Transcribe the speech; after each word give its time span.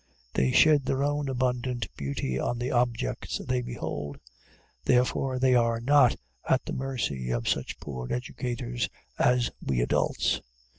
They 0.33 0.51
shed 0.51 0.83
their 0.85 1.03
own 1.03 1.29
abundant 1.29 1.87
beauty 1.95 2.39
on 2.39 2.57
the 2.57 2.71
objects 2.71 3.37
they 3.47 3.61
behold. 3.61 4.17
Therefore, 4.83 5.37
they 5.37 5.53
are 5.53 5.79
not 5.79 6.15
at 6.49 6.65
the 6.65 6.73
mercy 6.73 7.29
of 7.29 7.47
such 7.47 7.79
poor 7.79 8.11
educators 8.11 8.89
as 9.19 9.51
we 9.63 9.79
adults. 9.79 10.41